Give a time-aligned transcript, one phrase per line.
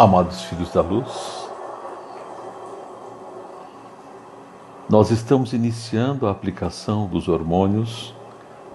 [0.00, 1.46] Amados filhos da luz,
[4.88, 8.14] nós estamos iniciando a aplicação dos hormônios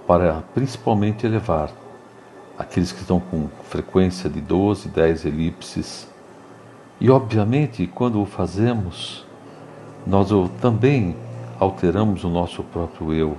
[0.06, 1.72] para principalmente elevar
[2.60, 6.08] aqueles que estão com frequência de 12, 10 elipses.
[7.02, 9.26] E obviamente, quando o fazemos,
[10.06, 10.30] nós
[10.62, 11.16] também
[11.60, 13.36] alteramos o nosso próprio eu.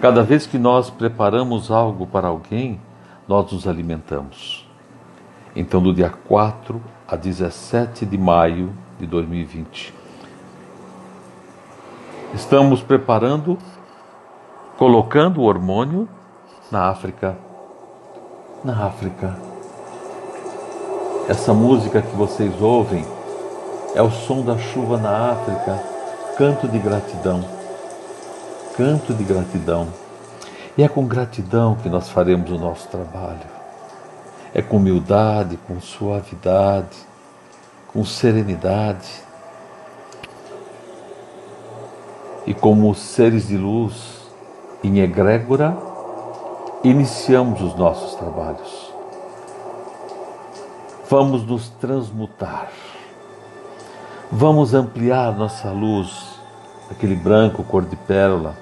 [0.00, 2.80] Cada vez que nós preparamos algo para alguém,
[3.28, 4.67] nós nos alimentamos.
[5.60, 9.92] Então, do dia 4 a 17 de maio de 2020,
[12.32, 13.58] estamos preparando,
[14.76, 16.08] colocando o hormônio
[16.70, 17.36] na África.
[18.62, 19.36] Na África.
[21.28, 23.04] Essa música que vocês ouvem
[23.96, 25.82] é o som da chuva na África,
[26.36, 27.44] canto de gratidão.
[28.76, 29.88] Canto de gratidão.
[30.76, 33.57] E é com gratidão que nós faremos o nosso trabalho
[34.58, 36.96] é com humildade, com suavidade,
[37.92, 39.08] com serenidade.
[42.44, 44.28] E como seres de luz
[44.82, 45.76] em egrégora,
[46.82, 48.92] iniciamos os nossos trabalhos.
[51.08, 52.68] Vamos nos transmutar.
[54.32, 56.40] Vamos ampliar nossa luz,
[56.90, 58.56] aquele branco cor de pérola,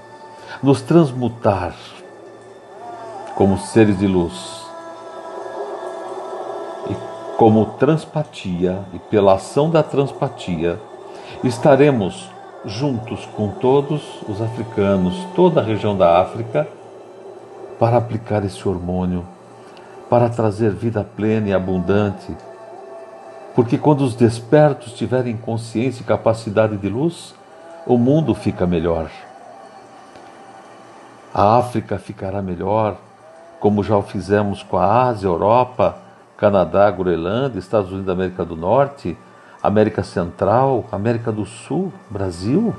[0.63, 1.75] nos transmutar
[3.35, 4.66] como seres de luz
[7.37, 10.81] como transpatia e pela ação da transpatia,
[11.45, 12.31] estaremos
[12.65, 16.67] juntos com todos os africanos, toda a região da África,
[17.79, 19.25] para aplicar esse hormônio,
[20.09, 22.35] para trazer vida plena e abundante.
[23.55, 27.35] Porque quando os despertos tiverem consciência e capacidade de luz,
[27.87, 29.11] o mundo fica melhor.
[31.35, 32.97] A África ficará melhor,
[33.61, 36.06] como já o fizemos com a Ásia, Europa,
[36.37, 39.17] Canadá, Groenlândia, Estados Unidos da América do Norte,
[39.63, 42.75] América Central, América do Sul, Brasil.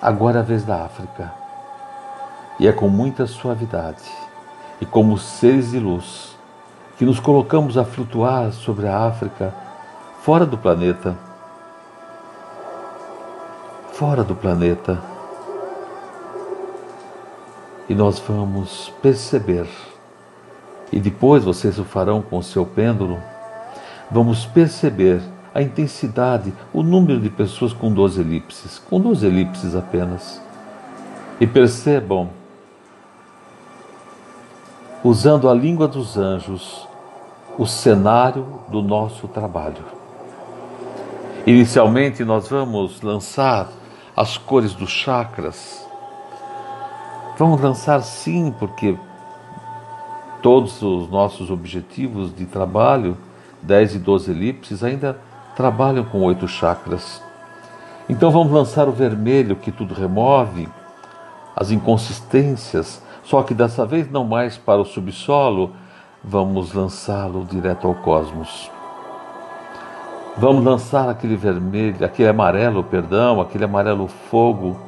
[0.00, 1.32] Agora é a vez da África.
[2.60, 4.04] E é com muita suavidade
[4.80, 6.36] e como seres de luz
[6.98, 9.54] que nos colocamos a flutuar sobre a África,
[10.20, 11.16] fora do planeta.
[13.92, 14.98] Fora do planeta.
[17.88, 19.68] E nós vamos perceber
[20.92, 23.18] e depois vocês o farão com o seu pêndulo,
[24.10, 25.20] vamos perceber
[25.54, 30.42] a intensidade, o número de pessoas com 12 elipses, com 12 elipses apenas.
[31.40, 32.28] E percebam,
[35.02, 36.86] usando a língua dos anjos,
[37.58, 39.82] o cenário do nosso trabalho.
[41.46, 43.68] Inicialmente, nós vamos lançar
[44.16, 45.86] as cores dos chakras.
[47.38, 48.98] Vamos lançar sim, porque
[50.46, 53.16] todos os nossos objetivos de trabalho,
[53.62, 55.18] 10 e 12 elipses, ainda
[55.56, 57.20] trabalham com oito chakras.
[58.08, 60.68] Então vamos lançar o vermelho que tudo remove,
[61.56, 65.72] as inconsistências, só que dessa vez não mais para o subsolo,
[66.22, 68.70] vamos lançá-lo direto ao cosmos.
[70.36, 74.80] Vamos lançar aquele vermelho, aquele amarelo, perdão, aquele amarelo fogo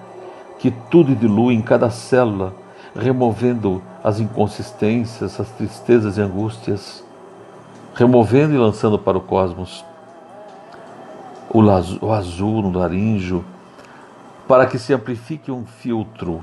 [0.57, 2.55] que tudo dilui em cada célula
[2.99, 7.05] removendo as inconsistências, as tristezas e angústias,
[7.95, 9.85] removendo e lançando para o cosmos
[11.51, 13.45] o, azul no laríngeo,
[14.47, 16.43] para que se amplifique um filtro,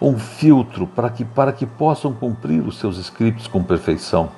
[0.00, 4.30] um filtro para que, para que possam cumprir os seus scripts com perfeição.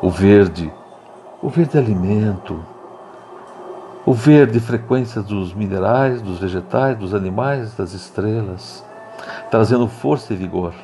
[0.00, 0.72] O verde,
[1.42, 2.64] o verde alimento,
[4.06, 8.84] o verde frequência dos minerais, dos vegetais, dos animais, das estrelas
[9.50, 10.74] trazendo força e vigor.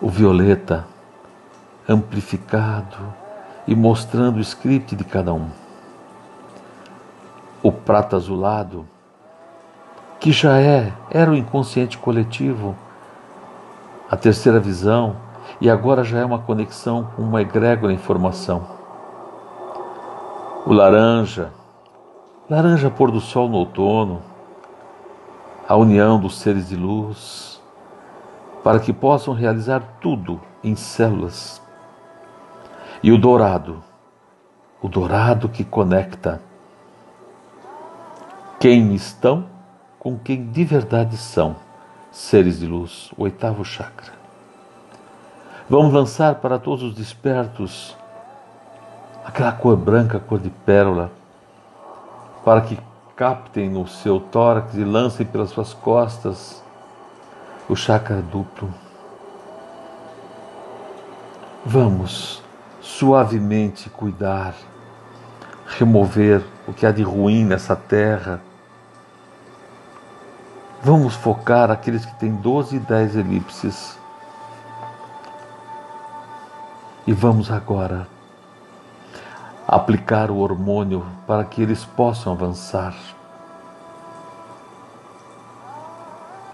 [0.00, 0.86] O violeta,
[1.88, 2.96] amplificado
[3.66, 5.48] e mostrando o script de cada um.
[7.62, 8.86] O prata azulado,
[10.18, 12.74] que já é, era o inconsciente coletivo,
[14.10, 15.16] a terceira visão,
[15.60, 18.66] e agora já é uma conexão com uma egrégora informação.
[20.66, 21.52] O laranja,
[22.48, 24.22] laranja pôr do sol no outono,
[25.70, 27.62] a união dos seres de luz,
[28.64, 31.62] para que possam realizar tudo em células.
[33.00, 33.80] E o dourado,
[34.82, 36.42] o dourado que conecta
[38.58, 39.46] quem estão
[39.96, 41.54] com quem de verdade são,
[42.10, 44.12] seres de luz, oitavo chakra.
[45.68, 47.96] Vamos lançar para todos os despertos
[49.24, 51.12] aquela cor branca, cor de pérola,
[52.44, 52.76] para que
[53.20, 56.62] captem no seu tórax e lancem pelas suas costas
[57.68, 58.72] o chakra duplo.
[61.62, 62.42] Vamos
[62.80, 64.54] suavemente cuidar,
[65.66, 68.40] remover o que há de ruim nessa terra.
[70.82, 73.98] Vamos focar aqueles que têm 12 e 10 elipses.
[77.06, 78.08] E vamos agora
[79.70, 82.92] aplicar o hormônio para que eles possam avançar.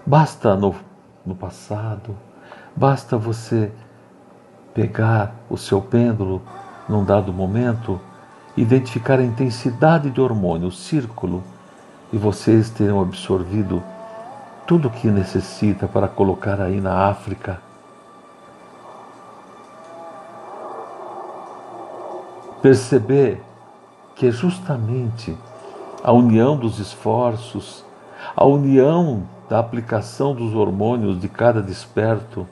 [0.05, 0.75] Basta no,
[1.25, 2.15] no passado,
[2.75, 3.71] basta você
[4.71, 6.43] pegar o seu pêndulo
[6.87, 7.99] num dado momento,
[8.55, 11.43] identificar a intensidade de hormônio, o círculo,
[12.13, 13.81] e vocês terão absorvido
[14.67, 17.66] tudo o que necessita para colocar aí na África.
[22.67, 23.41] Perceber
[24.13, 25.37] que é justamente
[26.03, 27.85] a união dos esforços,
[28.35, 32.45] a união da aplicação dos hormônios de cada desperto,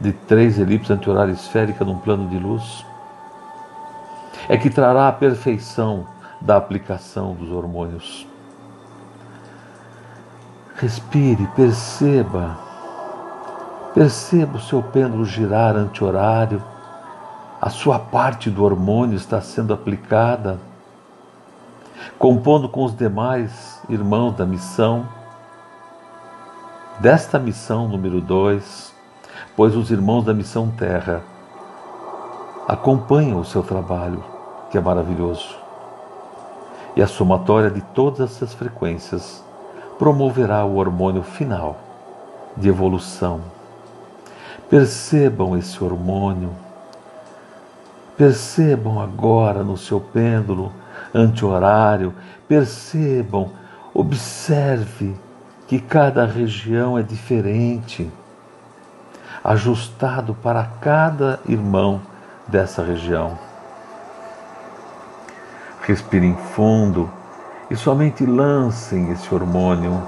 [0.00, 2.86] de três elipses anti-horária esférica num plano de luz,
[4.48, 6.06] é que trará a perfeição
[6.40, 8.26] da aplicação dos hormônios.
[10.76, 12.56] Respire, perceba,
[13.92, 16.62] perceba o seu pêndulo girar anti-horário,
[17.64, 20.60] a sua parte do hormônio está sendo aplicada,
[22.18, 25.08] compondo com os demais irmãos da missão,
[27.00, 28.94] desta missão número 2,
[29.56, 31.22] pois os irmãos da Missão Terra
[32.68, 34.22] acompanham o seu trabalho,
[34.70, 35.56] que é maravilhoso.
[36.94, 39.42] E a somatória de todas essas frequências
[39.98, 41.78] promoverá o hormônio final
[42.58, 43.40] de evolução.
[44.68, 46.50] Percebam esse hormônio,
[48.16, 50.72] percebam agora no seu pêndulo
[51.14, 52.14] anti-horário,
[52.48, 53.50] percebam,
[53.92, 55.14] observe
[55.66, 58.10] que cada região é diferente
[59.42, 62.00] ajustado para cada irmão
[62.48, 63.38] dessa região.
[65.82, 67.10] Respirem fundo
[67.70, 70.02] e somente lancem esse hormônio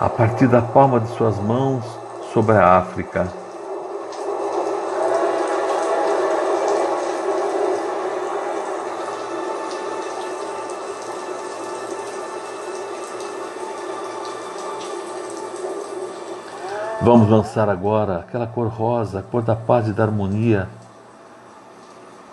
[0.00, 1.84] a partir da palma de suas mãos
[2.32, 3.28] sobre a África
[17.04, 20.70] Vamos lançar agora aquela cor rosa, a cor da paz e da harmonia,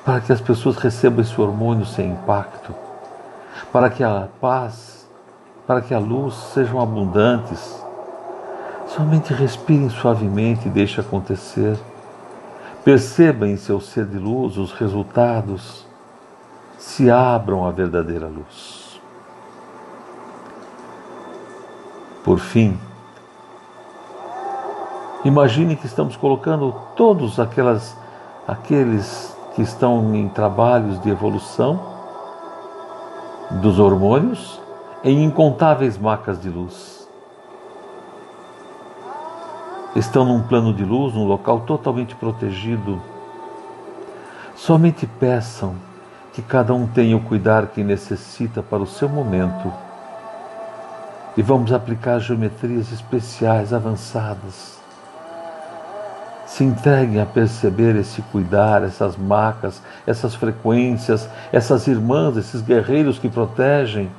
[0.05, 2.73] para que as pessoas recebam esse hormônio sem impacto,
[3.69, 5.05] para que a paz,
[5.67, 7.83] para que a luz sejam abundantes.
[8.87, 11.77] Somente respirem suavemente e deixe acontecer.
[12.81, 15.85] Percebam em seu ser de luz os resultados.
[16.77, 19.01] Se abram à verdadeira luz.
[22.23, 22.79] Por fim,
[25.23, 27.95] Imagine que estamos colocando todos aquelas,
[28.47, 31.79] aqueles que estão em trabalhos de evolução
[33.51, 34.59] dos hormônios
[35.03, 37.07] em incontáveis macas de luz.
[39.95, 42.99] Estão num plano de luz, num local totalmente protegido.
[44.55, 45.75] Somente peçam
[46.33, 49.71] que cada um tenha o cuidado que necessita para o seu momento.
[51.37, 54.80] E vamos aplicar geometrias especiais, avançadas
[56.51, 63.29] se entreguem a perceber esse cuidar, essas macas, essas frequências, essas irmãs, esses guerreiros que
[63.29, 64.11] protegem.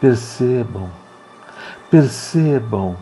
[0.00, 0.88] Percebam,
[1.90, 2.96] percebam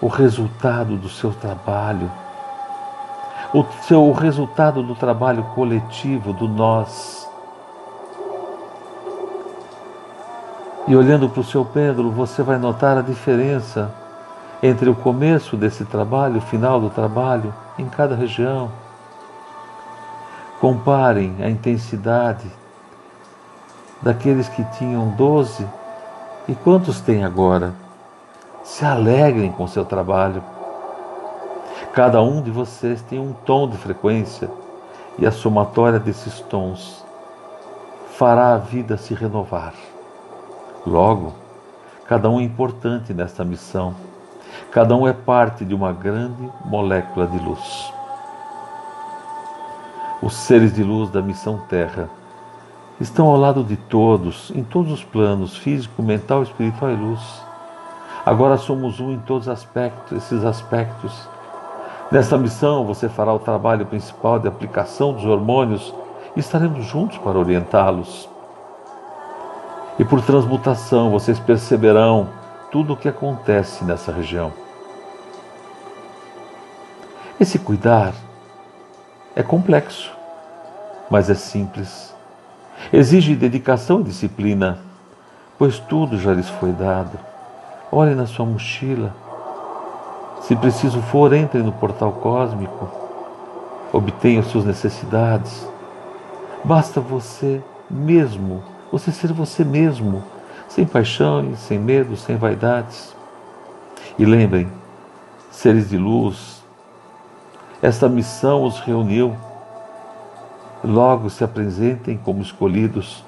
[0.00, 2.08] o resultado do seu trabalho,
[3.52, 7.28] o, seu, o resultado do trabalho coletivo, do nós.
[10.86, 14.03] E olhando para o seu Pedro, você vai notar a diferença
[14.66, 18.70] entre o começo desse trabalho, o final do trabalho, em cada região.
[20.58, 22.50] Comparem a intensidade
[24.00, 25.66] daqueles que tinham 12
[26.48, 27.74] e quantos têm agora.
[28.62, 30.42] Se alegrem com seu trabalho.
[31.92, 34.50] Cada um de vocês tem um tom de frequência
[35.18, 37.04] e a somatória desses tons
[38.16, 39.74] fará a vida se renovar.
[40.86, 41.34] Logo,
[42.06, 43.94] cada um é importante nesta missão
[44.70, 47.92] Cada um é parte de uma grande molécula de luz.
[50.22, 52.08] Os seres de luz da missão Terra
[53.00, 57.20] estão ao lado de todos, em todos os planos físico, mental, espiritual e luz.
[58.24, 61.28] Agora somos um em todos aspectos, esses aspectos.
[62.10, 65.94] Nesta missão você fará o trabalho principal de aplicação dos hormônios
[66.34, 68.28] e estaremos juntos para orientá-los.
[69.98, 72.28] E por transmutação vocês perceberão
[72.74, 74.52] tudo o que acontece nessa região.
[77.38, 78.12] Esse cuidar
[79.36, 80.10] é complexo,
[81.08, 82.12] mas é simples.
[82.92, 84.80] Exige dedicação e disciplina,
[85.56, 87.16] pois tudo já lhes foi dado.
[87.92, 89.14] Olhe na sua mochila.
[90.40, 92.90] Se preciso for, entre no portal cósmico.
[93.92, 95.64] Obtenha suas necessidades.
[96.64, 100.24] Basta você mesmo, você ser você mesmo,
[100.68, 103.14] sem paixões, sem medo, sem vaidades.
[104.18, 104.68] E lembrem,
[105.50, 106.62] seres de luz,
[107.82, 109.36] esta missão os reuniu.
[110.82, 113.24] Logo se apresentem como escolhidos.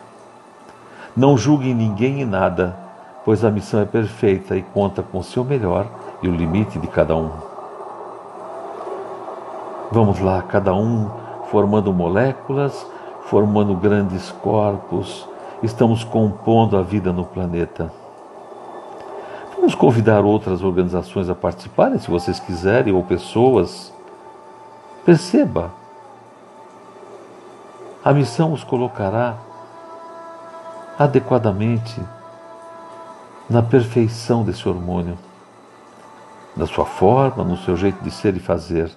[1.17, 2.77] Não julguem ninguém e nada,
[3.25, 5.87] pois a missão é perfeita e conta com o seu melhor
[6.23, 7.31] e o limite de cada um.
[9.91, 11.11] Vamos lá, cada um
[11.51, 12.87] formando moléculas,
[13.23, 15.29] formando grandes corpos,
[15.63, 17.91] estamos compondo a vida no planeta.
[19.55, 23.93] Vamos convidar outras organizações a participarem, se vocês quiserem, ou pessoas.
[25.05, 25.73] Perceba,
[28.05, 29.37] a missão os colocará
[30.99, 32.01] adequadamente
[33.49, 35.19] na perfeição desse hormônio,
[36.57, 38.91] na sua forma, no seu jeito de ser e fazer.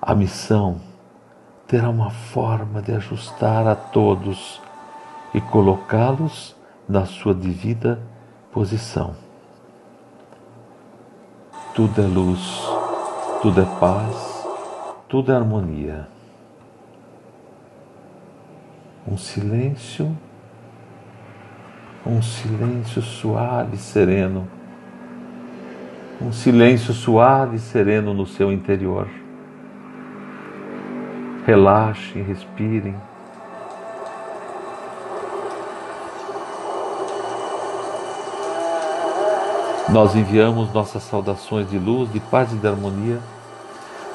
[0.00, 0.80] A missão
[1.66, 4.60] terá uma forma de ajustar a todos
[5.34, 6.56] e colocá-los
[6.88, 8.00] na sua devida
[8.52, 9.14] posição.
[11.74, 12.62] Tudo é luz,
[13.42, 14.46] tudo é paz,
[15.08, 16.08] tudo é harmonia.
[19.06, 20.16] Um silêncio,
[22.04, 24.48] um silêncio suave e sereno,
[26.20, 29.06] um silêncio suave e sereno no seu interior.
[31.44, 32.96] Relaxem, respirem.
[39.88, 43.20] Nós enviamos nossas saudações de luz, de paz e de harmonia,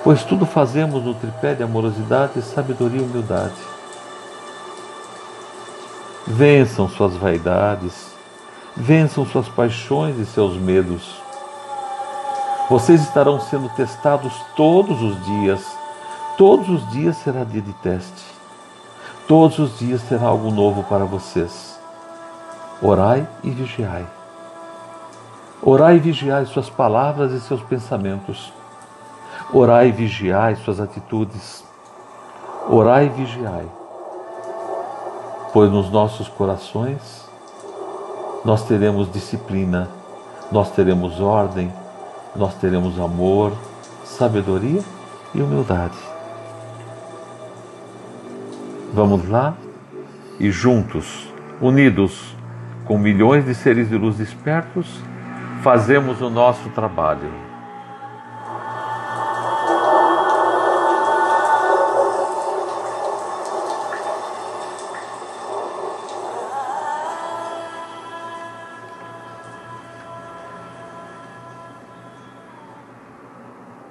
[0.03, 3.55] pois tudo fazemos no tripé de amorosidade, sabedoria e humildade.
[6.27, 8.11] Vençam suas vaidades,
[8.75, 11.15] vençam suas paixões e seus medos.
[12.69, 15.65] Vocês estarão sendo testados todos os dias.
[16.37, 18.23] Todos os dias será dia de teste.
[19.27, 21.79] Todos os dias terá algo novo para vocês.
[22.81, 24.05] Orai e vigiai.
[25.63, 28.51] Orai e vigiai suas palavras e seus pensamentos.
[29.53, 31.63] Orai e vigiai suas atitudes.
[32.67, 33.67] Orai e vigiai.
[35.53, 37.29] Pois nos nossos corações
[38.43, 39.87] nós teremos disciplina,
[40.51, 41.71] nós teremos ordem,
[42.35, 43.53] nós teremos amor,
[44.03, 44.81] sabedoria
[45.35, 45.97] e humildade.
[48.93, 49.53] Vamos lá
[50.39, 52.35] e juntos, unidos
[52.85, 54.87] com milhões de seres de luz despertos,
[55.61, 57.50] fazemos o nosso trabalho.